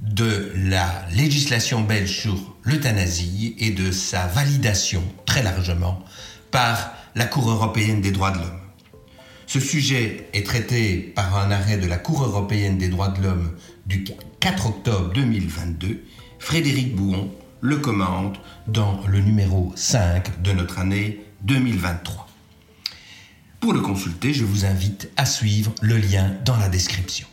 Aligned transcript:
de 0.00 0.52
la 0.54 1.04
législation 1.14 1.82
belge 1.82 2.20
sur 2.20 2.56
l'euthanasie 2.62 3.54
et 3.58 3.70
de 3.70 3.90
sa 3.90 4.26
validation 4.26 5.02
très 5.26 5.42
largement 5.42 6.02
par 6.50 6.92
la 7.14 7.24
Cour 7.24 7.50
européenne 7.50 8.00
des 8.00 8.12
droits 8.12 8.30
de 8.30 8.38
l'homme. 8.38 8.60
Ce 9.46 9.60
sujet 9.60 10.28
est 10.34 10.46
traité 10.46 10.98
par 10.98 11.36
un 11.36 11.50
arrêt 11.50 11.78
de 11.78 11.86
la 11.86 11.96
Cour 11.96 12.22
européenne 12.22 12.78
des 12.78 12.88
droits 12.88 13.08
de 13.08 13.22
l'homme 13.22 13.50
du 13.86 14.04
4 14.40 14.66
octobre 14.66 15.12
2022. 15.14 16.04
Frédéric 16.38 16.94
Bouon 16.94 17.30
le 17.60 17.78
commande 17.78 18.36
dans 18.66 19.00
le 19.06 19.20
numéro 19.20 19.72
5 19.74 20.42
de 20.42 20.52
notre 20.52 20.78
année 20.78 21.24
2023. 21.42 22.28
Pour 23.60 23.72
le 23.72 23.80
consulter, 23.80 24.32
je 24.32 24.44
vous 24.44 24.64
invite 24.64 25.10
à 25.16 25.26
suivre 25.26 25.74
le 25.80 25.96
lien 25.96 26.36
dans 26.44 26.56
la 26.56 26.68
description. 26.68 27.26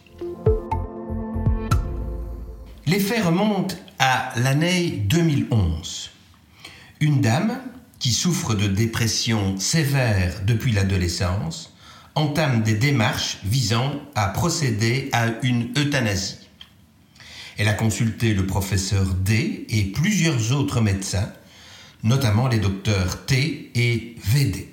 Les 2.88 3.00
faits 3.00 3.26
remontent 3.26 3.76
à 3.98 4.32
l'année 4.36 4.92
2011. 4.92 6.12
Une 7.00 7.20
dame 7.20 7.60
qui 7.98 8.12
souffre 8.12 8.54
de 8.54 8.68
dépression 8.68 9.60
sévère 9.60 10.42
depuis 10.46 10.72
l'adolescence 10.72 11.74
entame 12.14 12.62
des 12.62 12.76
démarches 12.76 13.40
visant 13.44 13.92
à 14.14 14.28
procéder 14.28 15.10
à 15.14 15.30
une 15.42 15.72
euthanasie. 15.76 16.38
Elle 17.58 17.70
a 17.70 17.74
consulté 17.74 18.36
le 18.36 18.46
professeur 18.46 19.16
D 19.16 19.66
et 19.68 19.86
plusieurs 19.86 20.52
autres 20.52 20.80
médecins, 20.80 21.34
notamment 22.04 22.48
les 22.48 22.60
docteurs 22.60 23.26
T 23.26 23.72
et 23.74 24.16
VD. 24.24 24.72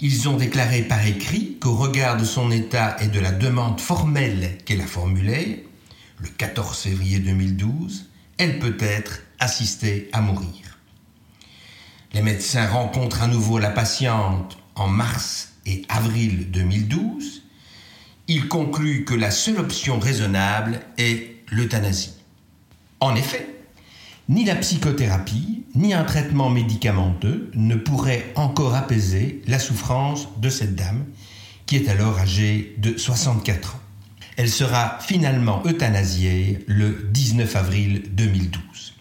Ils 0.00 0.28
ont 0.28 0.36
déclaré 0.36 0.82
par 0.82 1.06
écrit 1.06 1.56
qu'au 1.60 1.76
regard 1.76 2.16
de 2.16 2.24
son 2.24 2.50
état 2.50 2.96
et 3.00 3.06
de 3.06 3.20
la 3.20 3.30
demande 3.30 3.80
formelle 3.80 4.58
qu'elle 4.64 4.80
a 4.80 4.86
formulée, 4.86 5.69
le 6.20 6.28
14 6.28 6.78
février 6.78 7.18
2012, 7.18 8.10
elle 8.38 8.58
peut 8.58 8.76
être 8.80 9.22
assistée 9.38 10.08
à 10.12 10.20
mourir. 10.20 10.78
Les 12.12 12.22
médecins 12.22 12.66
rencontrent 12.66 13.22
à 13.22 13.26
nouveau 13.26 13.58
la 13.58 13.70
patiente 13.70 14.58
en 14.74 14.88
mars 14.88 15.52
et 15.66 15.82
avril 15.88 16.50
2012. 16.50 17.42
Ils 18.28 18.48
concluent 18.48 19.04
que 19.04 19.14
la 19.14 19.30
seule 19.30 19.58
option 19.58 19.98
raisonnable 19.98 20.80
est 20.98 21.36
l'euthanasie. 21.50 22.14
En 23.00 23.14
effet, 23.14 23.46
ni 24.28 24.44
la 24.44 24.56
psychothérapie, 24.56 25.64
ni 25.74 25.94
un 25.94 26.04
traitement 26.04 26.50
médicamenteux 26.50 27.50
ne 27.54 27.76
pourraient 27.76 28.32
encore 28.34 28.74
apaiser 28.74 29.42
la 29.46 29.58
souffrance 29.58 30.28
de 30.38 30.48
cette 30.48 30.74
dame, 30.74 31.04
qui 31.66 31.76
est 31.76 31.88
alors 31.88 32.18
âgée 32.18 32.74
de 32.78 32.96
64 32.96 33.76
ans. 33.76 33.80
Elle 34.40 34.48
sera 34.48 34.98
finalement 35.02 35.62
euthanasiée 35.66 36.64
le 36.66 37.10
19 37.12 37.56
avril 37.56 38.04
2012. 38.12 38.94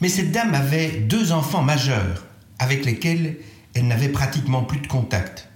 Mais 0.00 0.08
cette 0.08 0.32
dame 0.32 0.54
avait 0.54 0.92
deux 0.92 1.30
enfants 1.30 1.60
majeurs 1.60 2.24
avec 2.58 2.86
lesquels 2.86 3.36
elle 3.74 3.86
n'avait 3.88 4.08
pratiquement 4.08 4.62
plus 4.62 4.80
de 4.80 4.86
contact. 4.86 5.50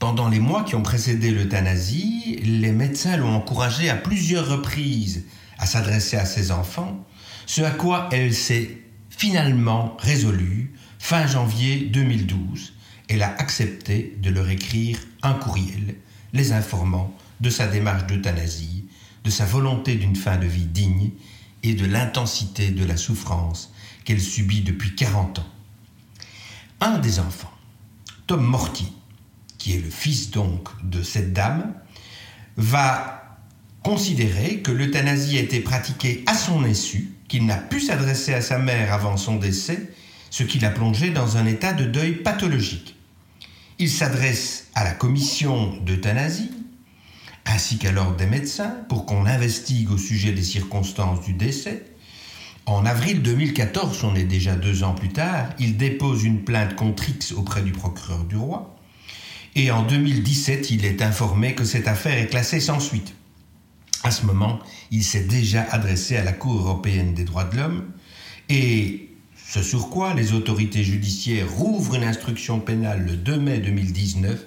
Pendant 0.00 0.28
les 0.28 0.40
mois 0.40 0.64
qui 0.64 0.74
ont 0.74 0.82
précédé 0.82 1.30
l'euthanasie, 1.30 2.40
les 2.42 2.72
médecins 2.72 3.16
l'ont 3.16 3.36
encouragée 3.36 3.88
à 3.88 3.94
plusieurs 3.94 4.48
reprises 4.48 5.26
à 5.60 5.66
s'adresser 5.66 6.16
à 6.16 6.24
ses 6.24 6.50
enfants, 6.50 7.06
ce 7.46 7.62
à 7.62 7.70
quoi 7.70 8.08
elle 8.10 8.34
s'est 8.34 8.78
finalement 9.10 9.96
résolue 10.00 10.74
fin 10.98 11.24
janvier 11.28 11.82
2012. 11.82 12.72
Elle 13.08 13.22
a 13.22 13.32
accepté 13.38 14.16
de 14.20 14.30
leur 14.30 14.50
écrire 14.50 14.98
un 15.22 15.34
courriel 15.34 15.94
les 16.32 16.52
informant 16.52 17.14
de 17.40 17.50
sa 17.50 17.66
démarche 17.66 18.06
d'euthanasie, 18.06 18.86
de 19.24 19.30
sa 19.30 19.44
volonté 19.44 19.94
d'une 19.96 20.16
fin 20.16 20.36
de 20.36 20.46
vie 20.46 20.66
digne 20.66 21.10
et 21.62 21.74
de 21.74 21.86
l'intensité 21.86 22.70
de 22.70 22.84
la 22.84 22.96
souffrance 22.96 23.72
qu'elle 24.04 24.20
subit 24.20 24.62
depuis 24.62 24.94
40 24.94 25.40
ans. 25.40 25.48
Un 26.80 26.98
des 26.98 27.18
enfants, 27.18 27.52
Tom 28.26 28.42
Morty, 28.42 28.92
qui 29.58 29.74
est 29.74 29.80
le 29.80 29.90
fils 29.90 30.30
donc 30.30 30.68
de 30.82 31.02
cette 31.02 31.32
dame, 31.32 31.74
va 32.56 33.38
considérer 33.82 34.60
que 34.60 34.70
l'euthanasie 34.70 35.38
a 35.38 35.42
été 35.42 35.60
pratiquée 35.60 36.24
à 36.26 36.34
son 36.34 36.64
insu, 36.64 37.12
qu'il 37.28 37.46
n'a 37.46 37.56
pu 37.56 37.80
s'adresser 37.80 38.34
à 38.34 38.40
sa 38.40 38.58
mère 38.58 38.92
avant 38.92 39.16
son 39.16 39.36
décès, 39.36 39.90
ce 40.30 40.42
qui 40.42 40.58
l'a 40.58 40.70
plongé 40.70 41.10
dans 41.10 41.36
un 41.36 41.46
état 41.46 41.72
de 41.72 41.84
deuil 41.84 42.14
pathologique. 42.14 42.96
Il 43.78 43.90
s'adresse 43.90 44.68
à 44.74 44.84
la 44.84 44.92
commission 44.92 45.76
d'euthanasie 45.84 46.50
ainsi 47.50 47.78
qu'à 47.78 47.92
l'ordre 47.92 48.16
des 48.16 48.26
médecins 48.26 48.76
pour 48.88 49.06
qu'on 49.06 49.26
investigue 49.26 49.90
au 49.90 49.98
sujet 49.98 50.32
des 50.32 50.42
circonstances 50.42 51.24
du 51.24 51.32
décès. 51.32 51.84
En 52.66 52.86
avril 52.86 53.22
2014, 53.22 54.04
on 54.04 54.14
est 54.14 54.24
déjà 54.24 54.54
deux 54.54 54.84
ans 54.84 54.94
plus 54.94 55.08
tard, 55.08 55.48
il 55.58 55.76
dépose 55.76 56.24
une 56.24 56.44
plainte 56.44 56.76
contre 56.76 57.08
X 57.08 57.32
auprès 57.32 57.62
du 57.62 57.72
procureur 57.72 58.24
du 58.24 58.36
roi. 58.36 58.76
Et 59.56 59.72
en 59.72 59.82
2017, 59.82 60.70
il 60.70 60.84
est 60.84 61.02
informé 61.02 61.54
que 61.54 61.64
cette 61.64 61.88
affaire 61.88 62.16
est 62.16 62.28
classée 62.28 62.60
sans 62.60 62.78
suite. 62.78 63.14
À 64.04 64.12
ce 64.12 64.24
moment, 64.24 64.60
il 64.92 65.02
s'est 65.02 65.24
déjà 65.24 65.66
adressé 65.70 66.16
à 66.16 66.24
la 66.24 66.32
Cour 66.32 66.60
européenne 66.60 67.14
des 67.14 67.24
droits 67.24 67.44
de 67.44 67.56
l'homme 67.56 67.84
et 68.48 69.08
ce 69.48 69.62
sur 69.62 69.90
quoi 69.90 70.14
les 70.14 70.32
autorités 70.32 70.84
judiciaires 70.84 71.50
rouvrent 71.50 71.96
une 71.96 72.04
instruction 72.04 72.60
pénale 72.60 73.04
le 73.04 73.16
2 73.16 73.36
mai 73.38 73.58
2019 73.58 74.38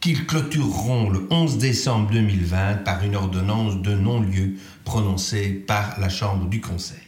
qu'ils 0.00 0.26
clôtureront 0.26 1.10
le 1.10 1.26
11 1.30 1.58
décembre 1.58 2.10
2020 2.10 2.84
par 2.84 3.02
une 3.04 3.16
ordonnance 3.16 3.76
de 3.82 3.94
non-lieu 3.94 4.54
prononcée 4.84 5.50
par 5.50 5.98
la 5.98 6.08
Chambre 6.08 6.46
du 6.46 6.60
Conseil. 6.60 6.98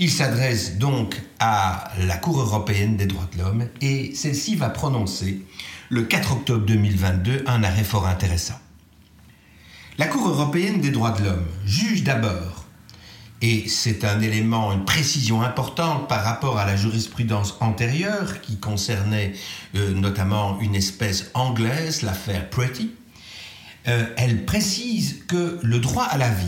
Il 0.00 0.10
s'adresse 0.10 0.78
donc 0.78 1.20
à 1.40 1.90
la 2.06 2.16
Cour 2.16 2.40
européenne 2.40 2.96
des 2.96 3.06
droits 3.06 3.28
de 3.32 3.42
l'homme 3.42 3.68
et 3.80 4.14
celle-ci 4.14 4.54
va 4.54 4.70
prononcer 4.70 5.42
le 5.88 6.02
4 6.02 6.32
octobre 6.32 6.66
2022 6.66 7.44
un 7.46 7.62
arrêt 7.62 7.84
fort 7.84 8.06
intéressant. 8.06 8.58
La 9.98 10.06
Cour 10.06 10.28
européenne 10.28 10.80
des 10.80 10.90
droits 10.90 11.10
de 11.10 11.24
l'homme 11.24 11.46
juge 11.64 12.04
d'abord 12.04 12.57
et 13.40 13.68
c'est 13.68 14.04
un 14.04 14.20
élément, 14.20 14.72
une 14.72 14.84
précision 14.84 15.42
importante 15.42 16.08
par 16.08 16.24
rapport 16.24 16.58
à 16.58 16.66
la 16.66 16.76
jurisprudence 16.76 17.56
antérieure 17.60 18.40
qui 18.40 18.58
concernait 18.58 19.32
euh, 19.76 19.92
notamment 19.92 20.58
une 20.60 20.74
espèce 20.74 21.30
anglaise, 21.34 22.02
l'affaire 22.02 22.50
Pretty. 22.50 22.90
Euh, 23.86 24.06
elle 24.16 24.44
précise 24.44 25.24
que 25.28 25.60
le 25.62 25.78
droit 25.78 26.04
à 26.04 26.18
la 26.18 26.30
vie 26.30 26.46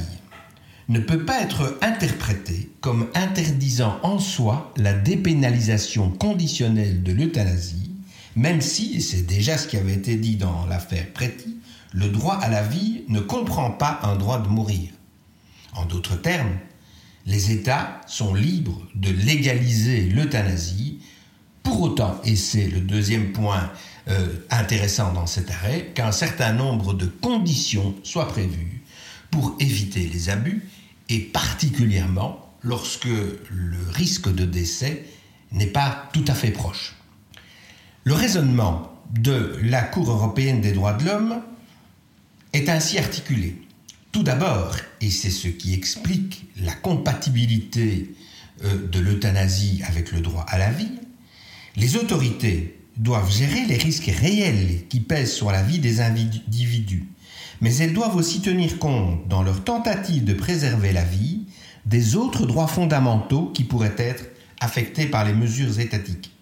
ne 0.89 0.99
peut 0.99 1.25
pas 1.25 1.41
être 1.41 1.79
interprété 1.81 2.73
comme 2.81 3.09
interdisant 3.15 4.01
en 4.03 4.19
soi 4.19 4.73
la 4.77 4.93
dépénalisation 4.93 6.11
conditionnelle 6.11 7.05
de 7.05 7.13
l'euthanasie, 7.13 7.93
même 8.35 8.61
si, 8.61 9.01
c'est 9.01 9.23
déjà 9.23 9.57
ce 9.59 9.69
qui 9.69 9.77
avait 9.77 9.95
été 9.95 10.17
dit 10.17 10.35
dans 10.35 10.67
l'affaire 10.67 11.07
Pretty, 11.15 11.59
le 11.93 12.09
droit 12.09 12.35
à 12.35 12.49
la 12.49 12.63
vie 12.63 13.05
ne 13.07 13.21
comprend 13.21 13.71
pas 13.71 14.01
un 14.03 14.17
droit 14.17 14.41
de 14.41 14.49
mourir. 14.49 14.91
En 15.77 15.85
d'autres 15.85 16.17
termes, 16.17 16.59
les 17.27 17.53
États 17.53 18.01
sont 18.07 18.35
libres 18.35 18.87
de 18.95 19.11
légaliser 19.11 20.03
l'euthanasie. 20.03 21.01
Pour 21.63 21.83
autant, 21.83 22.21
et 22.25 22.37
c'est 22.37 22.67
le 22.67 22.81
deuxième 22.81 23.33
point 23.33 23.71
euh, 24.09 24.29
intéressant 24.51 25.13
dans 25.13 25.27
cet 25.27 25.51
arrêt, 25.51 25.91
qu'un 25.95 26.13
certain 26.13 26.53
nombre 26.53 26.95
de 26.95 27.07
conditions 27.07 27.95
soient 28.03 28.29
prévues 28.29 28.83
pour 29.31 29.57
éviter 29.61 30.09
les 30.13 30.31
abus 30.31 30.67
et 31.09 31.19
particulièrement 31.19 32.51
lorsque 32.63 33.05
le 33.05 33.91
risque 33.93 34.33
de 34.35 34.45
décès 34.45 35.05
n'est 35.53 35.67
pas 35.67 36.09
tout 36.13 36.25
à 36.27 36.35
fait 36.35 36.51
proche. 36.51 36.97
Le 38.05 38.15
raisonnement 38.15 38.91
de 39.13 39.59
la 39.63 39.83
Cour 39.83 40.11
européenne 40.11 40.61
des 40.61 40.73
droits 40.73 40.95
de 40.95 41.05
l'homme 41.05 41.43
est 42.53 42.69
ainsi 42.69 42.99
articulé. 42.99 43.61
Tout 44.13 44.25
d'abord, 44.25 44.75
et 45.01 45.09
c'est 45.09 45.31
ce 45.31 45.47
qui 45.47 45.73
explique 45.73 46.47
la 46.61 46.75
compatibilité 46.75 48.13
euh, 48.65 48.89
de 48.89 48.99
l'euthanasie 48.99 49.83
avec 49.87 50.11
le 50.11 50.21
droit 50.21 50.45
à 50.49 50.59
la 50.59 50.71
vie, 50.71 50.99
les 51.77 51.97
autorités 51.97 52.81
doivent 52.97 53.31
gérer 53.31 53.65
les 53.67 53.77
risques 53.77 54.11
réels 54.11 54.89
qui 54.89 54.99
pèsent 54.99 55.33
sur 55.33 55.53
la 55.53 55.63
vie 55.63 55.79
des 55.79 56.01
individus, 56.01 57.07
mais 57.61 57.77
elles 57.77 57.93
doivent 57.93 58.17
aussi 58.17 58.41
tenir 58.41 58.81
compte, 58.81 59.29
dans 59.29 59.45
leur 59.45 59.63
tentative 59.63 60.25
de 60.25 60.35
préserver 60.35 60.93
la 60.93 61.05
vie, 61.05 61.45
des 61.87 62.17
autres 62.17 62.47
droits 62.47 62.67
fondamentaux 62.67 63.53
qui 63.55 63.63
pourraient 63.63 63.95
être 63.97 64.25
affectés 64.61 65.07
par 65.07 65.25
les 65.25 65.33
mesures 65.33 65.79
étatiques. 65.79 66.33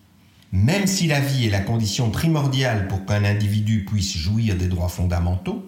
Même 0.52 0.86
si 0.86 1.06
la 1.06 1.20
vie 1.20 1.46
est 1.46 1.50
la 1.50 1.60
condition 1.60 2.10
primordiale 2.10 2.88
pour 2.88 3.04
qu'un 3.04 3.24
individu 3.24 3.84
puisse 3.84 4.16
jouir 4.16 4.56
des 4.56 4.68
droits 4.68 4.88
fondamentaux, 4.88 5.67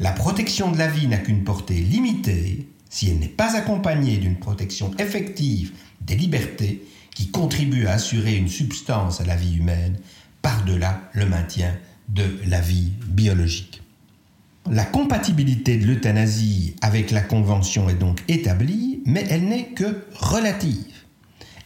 la 0.00 0.12
protection 0.12 0.70
de 0.70 0.78
la 0.78 0.88
vie 0.88 1.06
n'a 1.06 1.18
qu'une 1.18 1.44
portée 1.44 1.74
limitée 1.74 2.68
si 2.90 3.10
elle 3.10 3.18
n'est 3.18 3.28
pas 3.28 3.56
accompagnée 3.56 4.16
d'une 4.18 4.36
protection 4.36 4.92
effective 4.98 5.72
des 6.00 6.16
libertés 6.16 6.84
qui 7.14 7.30
contribuent 7.30 7.86
à 7.86 7.92
assurer 7.92 8.36
une 8.36 8.48
substance 8.48 9.20
à 9.20 9.24
la 9.24 9.36
vie 9.36 9.56
humaine 9.56 9.98
par-delà 10.42 11.10
le 11.12 11.26
maintien 11.26 11.74
de 12.08 12.24
la 12.46 12.60
vie 12.60 12.92
biologique. 13.06 13.82
La 14.70 14.84
compatibilité 14.84 15.76
de 15.76 15.86
l'euthanasie 15.86 16.74
avec 16.80 17.10
la 17.10 17.20
Convention 17.20 17.88
est 17.88 17.94
donc 17.94 18.22
établie, 18.28 19.02
mais 19.06 19.24
elle 19.28 19.44
n'est 19.44 19.66
que 19.66 20.06
relative. 20.14 21.04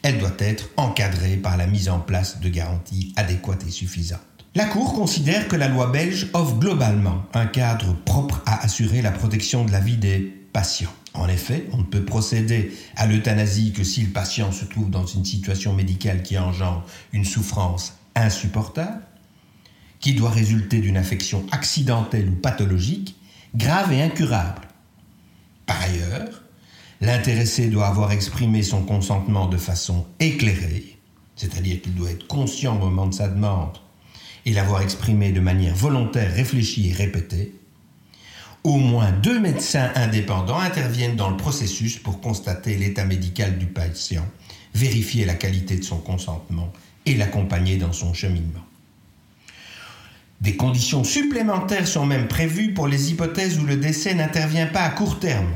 Elle 0.02 0.18
doit 0.18 0.36
être 0.38 0.70
encadrée 0.76 1.36
par 1.36 1.56
la 1.56 1.66
mise 1.66 1.88
en 1.88 2.00
place 2.00 2.40
de 2.40 2.48
garanties 2.48 3.12
adéquates 3.16 3.64
et 3.66 3.70
suffisantes. 3.70 4.37
La 4.58 4.64
Cour 4.64 4.92
considère 4.92 5.46
que 5.46 5.54
la 5.54 5.68
loi 5.68 5.86
belge 5.86 6.30
offre 6.32 6.56
globalement 6.56 7.22
un 7.32 7.46
cadre 7.46 7.94
propre 8.04 8.42
à 8.44 8.64
assurer 8.64 9.02
la 9.02 9.12
protection 9.12 9.64
de 9.64 9.70
la 9.70 9.78
vie 9.78 9.98
des 9.98 10.18
patients. 10.52 10.92
En 11.14 11.28
effet, 11.28 11.68
on 11.72 11.78
ne 11.78 11.84
peut 11.84 12.04
procéder 12.04 12.72
à 12.96 13.06
l'euthanasie 13.06 13.72
que 13.72 13.84
si 13.84 14.02
le 14.02 14.10
patient 14.10 14.50
se 14.50 14.64
trouve 14.64 14.90
dans 14.90 15.06
une 15.06 15.24
situation 15.24 15.74
médicale 15.74 16.24
qui 16.24 16.36
engendre 16.36 16.84
une 17.12 17.24
souffrance 17.24 17.98
insupportable, 18.16 19.00
qui 20.00 20.14
doit 20.14 20.30
résulter 20.30 20.80
d'une 20.80 20.96
affection 20.96 21.46
accidentelle 21.52 22.28
ou 22.28 22.34
pathologique, 22.34 23.14
grave 23.54 23.92
et 23.92 24.02
incurable. 24.02 24.62
Par 25.66 25.80
ailleurs, 25.80 26.42
l'intéressé 27.00 27.68
doit 27.68 27.86
avoir 27.86 28.10
exprimé 28.10 28.64
son 28.64 28.82
consentement 28.82 29.46
de 29.46 29.56
façon 29.56 30.04
éclairée, 30.18 30.98
c'est-à-dire 31.36 31.80
qu'il 31.80 31.94
doit 31.94 32.10
être 32.10 32.26
conscient 32.26 32.74
au 32.74 32.80
moment 32.80 33.06
de 33.06 33.14
sa 33.14 33.28
demande 33.28 33.78
et 34.46 34.52
l'avoir 34.52 34.82
exprimé 34.82 35.32
de 35.32 35.40
manière 35.40 35.74
volontaire, 35.74 36.32
réfléchie 36.32 36.90
et 36.90 36.92
répétée. 36.92 37.52
Au 38.64 38.76
moins 38.76 39.12
deux 39.12 39.40
médecins 39.40 39.90
indépendants 39.94 40.58
interviennent 40.58 41.16
dans 41.16 41.30
le 41.30 41.36
processus 41.36 41.98
pour 41.98 42.20
constater 42.20 42.76
l'état 42.76 43.04
médical 43.04 43.58
du 43.58 43.66
patient, 43.66 44.26
vérifier 44.74 45.24
la 45.24 45.34
qualité 45.34 45.76
de 45.76 45.84
son 45.84 45.98
consentement 45.98 46.72
et 47.06 47.14
l'accompagner 47.14 47.76
dans 47.76 47.92
son 47.92 48.12
cheminement. 48.12 48.64
Des 50.40 50.56
conditions 50.56 51.02
supplémentaires 51.02 51.88
sont 51.88 52.06
même 52.06 52.28
prévues 52.28 52.72
pour 52.72 52.86
les 52.86 53.10
hypothèses 53.10 53.58
où 53.58 53.64
le 53.64 53.76
décès 53.76 54.14
n'intervient 54.14 54.66
pas 54.66 54.82
à 54.82 54.90
court 54.90 55.18
terme, 55.18 55.52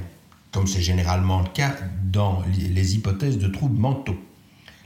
comme 0.50 0.66
c'est 0.66 0.82
généralement 0.82 1.40
le 1.40 1.48
cas 1.48 1.76
dans 2.04 2.42
les 2.52 2.94
hypothèses 2.94 3.38
de 3.38 3.48
troubles 3.48 3.78
mentaux. 3.78 4.18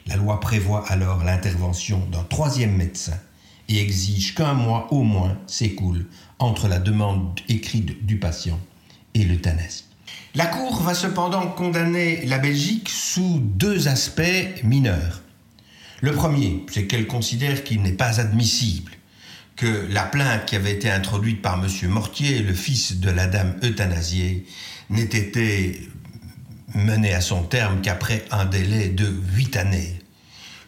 La 0.07 0.17
loi 0.17 0.39
prévoit 0.41 0.87
alors 0.89 1.25
l'intervention 1.25 2.01
d'un 2.13 2.23
troisième 2.25 2.77
médecin 2.77 3.19
et 3.69 3.81
exige 3.81 4.35
qu'un 4.35 4.55
mois 4.55 4.93
au 4.93 5.03
moins 5.03 5.39
s'écoule 5.47 6.07
entre 6.39 6.69
la 6.69 6.79
demande 6.79 7.41
écrite 7.49 8.05
du 8.07 8.19
patient 8.19 8.61
et 9.15 9.25
l'euthanasie. 9.25 9.85
La 10.35 10.47
Cour 10.47 10.83
va 10.83 10.95
cependant 10.95 11.49
condamner 11.49 12.25
la 12.27 12.39
Belgique 12.39 12.89
sous 12.89 13.41
deux 13.41 13.89
aspects 13.89 14.63
mineurs. 14.63 15.23
Le 16.03 16.13
premier, 16.13 16.65
c'est 16.71 16.87
qu'elle 16.87 17.07
considère 17.07 17.65
qu'il 17.65 17.83
n'est 17.83 17.93
pas 17.93 18.21
admissible 18.21 18.93
que 19.57 19.87
la 19.91 20.03
plainte 20.03 20.45
qui 20.45 20.55
avait 20.55 20.73
été 20.73 20.91
introduite 20.91 21.41
par 21.41 21.55
M. 21.65 21.89
Mortier, 21.89 22.41
le 22.41 22.53
fils 22.53 23.01
de 23.01 23.11
la 23.11 23.27
dame 23.27 23.57
euthanasiée, 23.63 24.45
n'ait 24.91 25.05
été 25.05 25.89
menée 26.75 27.15
à 27.15 27.23
son 27.23 27.43
terme 27.43 27.81
qu'après 27.81 28.25
un 28.31 28.45
délai 28.45 28.89
de 28.89 29.07
huit 29.35 29.57
années. 29.57 29.99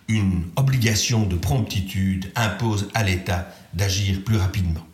Une 0.08 0.44
obligation 0.56 1.26
de 1.26 1.36
promptitude 1.36 2.32
impose 2.34 2.88
à 2.94 3.04
l'État 3.04 3.54
d'agir 3.74 4.24
plus 4.24 4.36
rapidement. 4.36 4.86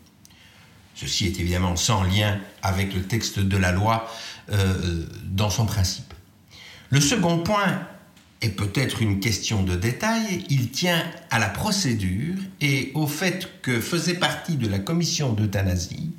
Ceci 0.93 1.25
est 1.25 1.39
évidemment 1.39 1.75
sans 1.75 2.03
lien 2.03 2.39
avec 2.61 2.93
le 2.93 3.03
texte 3.03 3.39
de 3.39 3.57
la 3.57 3.71
loi 3.71 4.09
euh, 4.51 5.05
dans 5.23 5.49
son 5.49 5.65
principe. 5.65 6.13
Le 6.89 7.01
second 7.01 7.39
point 7.39 7.87
est 8.41 8.49
peut-être 8.49 9.01
une 9.01 9.19
question 9.19 9.63
de 9.63 9.75
détail, 9.75 10.45
il 10.49 10.69
tient 10.69 11.03
à 11.31 11.39
la 11.39 11.49
procédure 11.49 12.35
et 12.61 12.91
au 12.93 13.07
fait 13.07 13.61
que 13.61 13.79
faisait 13.79 14.15
partie 14.15 14.55
de 14.55 14.67
la 14.67 14.79
commission 14.79 15.33
d'euthanasie 15.33 16.11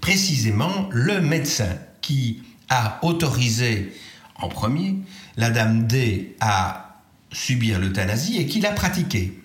précisément 0.00 0.88
le 0.90 1.20
médecin 1.20 1.78
qui 2.02 2.42
a 2.68 2.98
autorisé 3.02 3.92
en 4.36 4.48
premier 4.48 4.96
la 5.36 5.50
dame 5.50 5.86
D 5.86 6.36
à 6.40 6.91
subir 7.32 7.78
l'euthanasie 7.78 8.38
et 8.38 8.46
qui 8.46 8.60
l'a 8.60 8.72
pratiquée. 8.72 9.40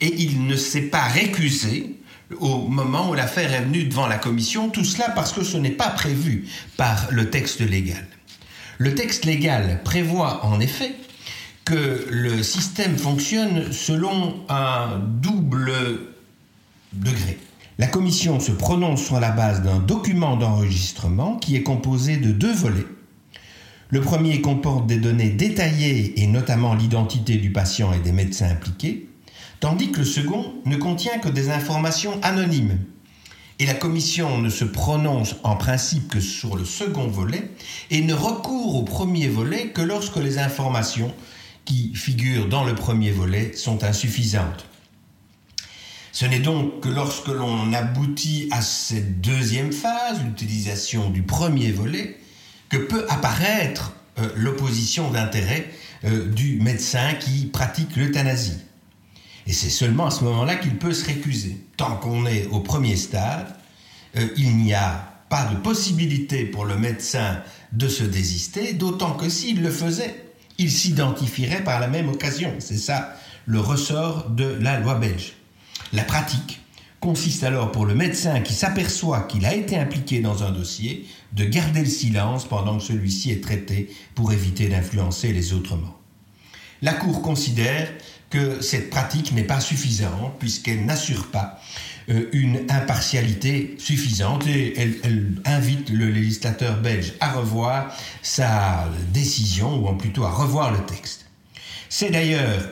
Et 0.00 0.14
il 0.22 0.46
ne 0.46 0.56
s'est 0.56 0.82
pas 0.82 1.04
récusé 1.04 1.96
au 2.40 2.68
moment 2.68 3.10
où 3.10 3.14
l'affaire 3.14 3.52
est 3.52 3.62
venue 3.62 3.84
devant 3.84 4.06
la 4.06 4.18
commission, 4.18 4.68
tout 4.68 4.84
cela 4.84 5.10
parce 5.10 5.32
que 5.32 5.44
ce 5.44 5.56
n'est 5.56 5.70
pas 5.70 5.90
prévu 5.90 6.48
par 6.76 7.08
le 7.10 7.30
texte 7.30 7.60
légal. 7.60 8.04
Le 8.78 8.94
texte 8.94 9.24
légal 9.24 9.80
prévoit 9.84 10.44
en 10.44 10.60
effet 10.60 10.94
que 11.64 12.06
le 12.10 12.42
système 12.42 12.98
fonctionne 12.98 13.72
selon 13.72 14.44
un 14.48 14.98
double 14.98 15.72
degré. 16.92 17.38
La 17.78 17.86
commission 17.86 18.40
se 18.40 18.52
prononce 18.52 19.04
sur 19.04 19.20
la 19.20 19.30
base 19.30 19.62
d'un 19.62 19.78
document 19.78 20.36
d'enregistrement 20.36 21.36
qui 21.36 21.56
est 21.56 21.62
composé 21.62 22.16
de 22.16 22.32
deux 22.32 22.54
volets. 22.54 22.86
Le 23.88 24.00
premier 24.00 24.40
comporte 24.40 24.86
des 24.86 24.96
données 24.96 25.30
détaillées 25.30 26.20
et 26.20 26.26
notamment 26.26 26.74
l'identité 26.74 27.36
du 27.36 27.52
patient 27.52 27.92
et 27.92 28.00
des 28.00 28.10
médecins 28.10 28.50
impliqués, 28.50 29.08
tandis 29.60 29.92
que 29.92 30.00
le 30.00 30.04
second 30.04 30.54
ne 30.64 30.76
contient 30.76 31.18
que 31.18 31.28
des 31.28 31.50
informations 31.50 32.18
anonymes. 32.22 32.78
Et 33.60 33.66
la 33.66 33.74
commission 33.74 34.38
ne 34.38 34.50
se 34.50 34.64
prononce 34.64 35.36
en 35.44 35.56
principe 35.56 36.08
que 36.08 36.20
sur 36.20 36.56
le 36.56 36.64
second 36.64 37.06
volet 37.06 37.50
et 37.90 38.02
ne 38.02 38.12
recourt 38.12 38.74
au 38.74 38.82
premier 38.82 39.28
volet 39.28 39.68
que 39.68 39.82
lorsque 39.82 40.16
les 40.16 40.38
informations 40.38 41.14
qui 41.64 41.94
figurent 41.94 42.48
dans 42.48 42.64
le 42.64 42.74
premier 42.74 43.12
volet 43.12 43.52
sont 43.54 43.84
insuffisantes. 43.84 44.66
Ce 46.12 46.26
n'est 46.26 46.40
donc 46.40 46.80
que 46.80 46.88
lorsque 46.88 47.28
l'on 47.28 47.72
aboutit 47.72 48.48
à 48.50 48.62
cette 48.62 49.20
deuxième 49.20 49.72
phase, 49.72 50.22
l'utilisation 50.24 51.10
du 51.10 51.22
premier 51.22 51.70
volet, 51.70 52.18
que 52.68 52.76
peut 52.76 53.06
apparaître 53.08 53.92
euh, 54.18 54.28
l'opposition 54.36 55.10
d'intérêt 55.10 55.70
euh, 56.04 56.26
du 56.26 56.58
médecin 56.60 57.14
qui 57.14 57.46
pratique 57.46 57.96
l'euthanasie. 57.96 58.58
Et 59.46 59.52
c'est 59.52 59.70
seulement 59.70 60.06
à 60.06 60.10
ce 60.10 60.24
moment-là 60.24 60.56
qu'il 60.56 60.76
peut 60.76 60.92
se 60.92 61.04
récuser. 61.04 61.64
Tant 61.76 61.96
qu'on 61.96 62.26
est 62.26 62.46
au 62.46 62.60
premier 62.60 62.96
stade, 62.96 63.54
euh, 64.16 64.28
il 64.36 64.56
n'y 64.56 64.74
a 64.74 65.12
pas 65.28 65.44
de 65.46 65.56
possibilité 65.56 66.44
pour 66.44 66.64
le 66.64 66.76
médecin 66.76 67.42
de 67.72 67.88
se 67.88 68.04
désister, 68.04 68.72
d'autant 68.72 69.12
que 69.14 69.28
s'il 69.28 69.62
le 69.62 69.70
faisait, 69.70 70.24
il 70.58 70.70
s'identifierait 70.70 71.64
par 71.64 71.80
la 71.80 71.88
même 71.88 72.08
occasion. 72.08 72.54
C'est 72.58 72.78
ça 72.78 73.16
le 73.44 73.60
ressort 73.60 74.30
de 74.30 74.44
la 74.60 74.80
loi 74.80 74.94
belge. 74.96 75.34
La 75.92 76.02
pratique 76.02 76.60
consiste 77.00 77.44
alors 77.44 77.72
pour 77.72 77.86
le 77.86 77.94
médecin 77.94 78.40
qui 78.40 78.54
s'aperçoit 78.54 79.22
qu'il 79.22 79.44
a 79.46 79.54
été 79.54 79.76
impliqué 79.76 80.20
dans 80.20 80.42
un 80.42 80.50
dossier 80.50 81.06
de 81.32 81.44
garder 81.44 81.80
le 81.80 81.86
silence 81.86 82.46
pendant 82.46 82.78
que 82.78 82.84
celui-ci 82.84 83.30
est 83.30 83.42
traité 83.42 83.94
pour 84.14 84.32
éviter 84.32 84.68
d'influencer 84.68 85.32
les 85.32 85.52
autres 85.52 85.76
morts. 85.76 86.00
La 86.82 86.92
Cour 86.92 87.22
considère 87.22 87.88
que 88.30 88.60
cette 88.60 88.90
pratique 88.90 89.32
n'est 89.32 89.44
pas 89.44 89.60
suffisante 89.60 90.38
puisqu'elle 90.38 90.84
n'assure 90.84 91.30
pas 91.30 91.60
euh, 92.08 92.28
une 92.32 92.66
impartialité 92.68 93.74
suffisante 93.78 94.46
et 94.46 94.78
elle, 94.78 95.32
invite 95.44 95.90
le 95.90 96.08
législateur 96.08 96.80
belge 96.80 97.14
à 97.20 97.32
revoir 97.32 97.92
sa 98.22 98.88
décision, 99.12 99.74
ou 99.74 99.92
plutôt 99.94 100.24
à 100.24 100.30
revoir 100.30 100.72
le 100.72 100.84
texte. 100.86 101.26
C'est 101.88 102.10
d'ailleurs 102.10 102.62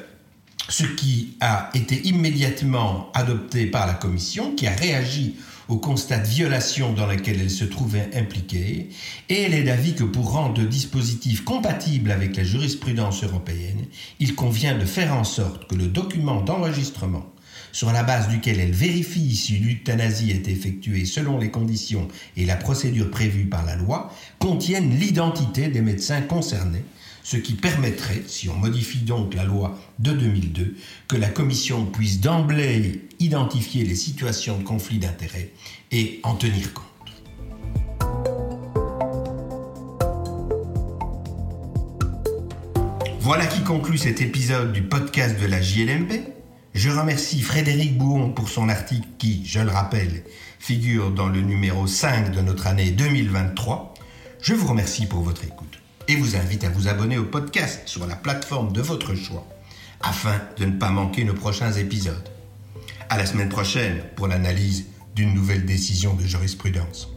ce 0.76 0.82
qui 0.82 1.36
a 1.38 1.70
été 1.74 2.04
immédiatement 2.08 3.08
adopté 3.14 3.66
par 3.66 3.86
la 3.86 3.94
Commission, 3.94 4.56
qui 4.56 4.66
a 4.66 4.72
réagi 4.72 5.36
au 5.68 5.76
constat 5.76 6.18
de 6.18 6.26
violation 6.26 6.92
dans 6.92 7.06
lequel 7.06 7.40
elle 7.40 7.50
se 7.50 7.64
trouvait 7.64 8.10
impliquée, 8.12 8.88
et 9.28 9.42
elle 9.42 9.54
est 9.54 9.62
d'avis 9.62 9.94
que 9.94 10.02
pour 10.02 10.32
rendre 10.32 10.60
le 10.60 10.66
dispositif 10.66 11.44
compatible 11.44 12.10
avec 12.10 12.36
la 12.36 12.42
jurisprudence 12.42 13.22
européenne, 13.22 13.84
il 14.18 14.34
convient 14.34 14.76
de 14.76 14.84
faire 14.84 15.14
en 15.14 15.22
sorte 15.22 15.68
que 15.68 15.76
le 15.76 15.86
document 15.86 16.40
d'enregistrement 16.40 17.24
sur 17.70 17.92
la 17.92 18.02
base 18.02 18.26
duquel 18.26 18.58
elle 18.58 18.72
vérifie 18.72 19.36
si 19.36 19.58
l'euthanasie 19.58 20.32
est 20.32 20.48
effectuée 20.48 21.04
selon 21.04 21.38
les 21.38 21.52
conditions 21.52 22.08
et 22.36 22.46
la 22.46 22.56
procédure 22.56 23.12
prévue 23.12 23.46
par 23.46 23.64
la 23.64 23.76
loi, 23.76 24.12
contiennent 24.40 24.98
l'identité 24.98 25.68
des 25.68 25.82
médecins 25.82 26.22
concernés, 26.22 26.84
ce 27.24 27.38
qui 27.38 27.54
permettrait, 27.54 28.22
si 28.26 28.48
on 28.50 28.54
modifie 28.54 28.98
donc 28.98 29.34
la 29.34 29.44
loi 29.44 29.76
de 29.98 30.12
2002, 30.12 30.76
que 31.08 31.16
la 31.16 31.30
Commission 31.30 31.86
puisse 31.86 32.20
d'emblée 32.20 33.08
identifier 33.18 33.82
les 33.82 33.96
situations 33.96 34.58
de 34.58 34.62
conflit 34.62 34.98
d'intérêts 34.98 35.50
et 35.90 36.20
en 36.22 36.34
tenir 36.34 36.72
compte. 36.74 36.84
Voilà 43.20 43.46
qui 43.46 43.62
conclut 43.62 43.96
cet 43.96 44.20
épisode 44.20 44.74
du 44.74 44.82
podcast 44.82 45.40
de 45.40 45.46
la 45.46 45.62
JLMP. 45.62 46.28
Je 46.74 46.90
remercie 46.90 47.40
Frédéric 47.40 47.96
Bouon 47.96 48.32
pour 48.32 48.50
son 48.50 48.68
article 48.68 49.08
qui, 49.16 49.46
je 49.46 49.60
le 49.60 49.70
rappelle, 49.70 50.24
figure 50.58 51.10
dans 51.10 51.28
le 51.28 51.40
numéro 51.40 51.86
5 51.86 52.32
de 52.32 52.42
notre 52.42 52.66
année 52.66 52.90
2023. 52.90 53.94
Je 54.42 54.52
vous 54.52 54.66
remercie 54.66 55.06
pour 55.06 55.22
votre 55.22 55.42
écoute 55.42 55.83
et 56.08 56.16
vous 56.16 56.36
invite 56.36 56.64
à 56.64 56.68
vous 56.68 56.88
abonner 56.88 57.18
au 57.18 57.24
podcast 57.24 57.82
sur 57.86 58.06
la 58.06 58.16
plateforme 58.16 58.72
de 58.72 58.80
votre 58.80 59.14
choix 59.14 59.46
afin 60.00 60.40
de 60.58 60.66
ne 60.66 60.78
pas 60.78 60.90
manquer 60.90 61.24
nos 61.24 61.34
prochains 61.34 61.72
épisodes. 61.72 62.28
À 63.08 63.16
la 63.16 63.26
semaine 63.26 63.48
prochaine 63.48 64.02
pour 64.16 64.28
l'analyse 64.28 64.86
d'une 65.14 65.34
nouvelle 65.34 65.64
décision 65.64 66.14
de 66.14 66.24
jurisprudence. 66.24 67.08